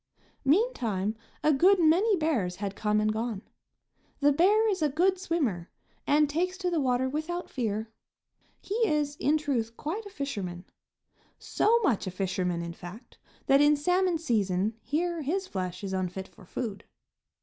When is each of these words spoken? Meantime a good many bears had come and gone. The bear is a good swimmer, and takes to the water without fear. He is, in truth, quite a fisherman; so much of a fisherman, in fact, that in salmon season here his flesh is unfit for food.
Meantime 0.45 1.15
a 1.43 1.53
good 1.53 1.79
many 1.79 2.15
bears 2.15 2.55
had 2.55 2.75
come 2.75 2.99
and 2.99 3.13
gone. 3.13 3.43
The 4.19 4.31
bear 4.31 4.67
is 4.67 4.81
a 4.81 4.89
good 4.89 5.19
swimmer, 5.19 5.69
and 6.07 6.27
takes 6.27 6.57
to 6.57 6.71
the 6.71 6.79
water 6.79 7.07
without 7.07 7.51
fear. 7.51 7.87
He 8.59 8.73
is, 8.87 9.15
in 9.17 9.37
truth, 9.37 9.77
quite 9.77 10.07
a 10.07 10.09
fisherman; 10.09 10.65
so 11.37 11.77
much 11.83 12.07
of 12.07 12.13
a 12.13 12.15
fisherman, 12.15 12.63
in 12.63 12.73
fact, 12.73 13.19
that 13.45 13.61
in 13.61 13.75
salmon 13.77 14.17
season 14.17 14.73
here 14.81 15.21
his 15.21 15.45
flesh 15.45 15.83
is 15.83 15.93
unfit 15.93 16.27
for 16.27 16.47
food. 16.47 16.83